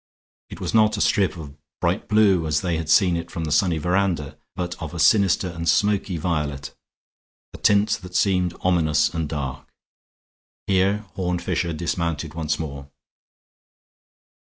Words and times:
It 0.49 0.59
was 0.59 0.73
not 0.73 0.97
a 0.97 0.99
strip 0.99 1.37
of 1.37 1.53
bright 1.79 2.07
blue 2.07 2.47
as 2.47 2.61
they 2.61 2.75
had 2.77 2.89
seen 2.89 3.15
it 3.15 3.29
from 3.29 3.43
the 3.43 3.51
sunny 3.51 3.77
veranda, 3.77 4.35
but 4.55 4.73
of 4.81 4.95
a 4.95 4.99
sinister 4.99 5.49
and 5.49 5.69
smoky 5.69 6.17
violet, 6.17 6.73
a 7.53 7.59
tint 7.59 7.99
that 8.01 8.15
seemed 8.15 8.55
ominous 8.61 9.09
and 9.13 9.29
dark. 9.29 9.71
Here 10.65 11.05
Horne 11.13 11.37
Fisher 11.37 11.71
dismounted 11.71 12.33
once 12.33 12.57
more. 12.57 12.89